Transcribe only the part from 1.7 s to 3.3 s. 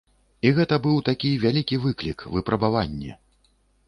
выклік, выпрабаванне.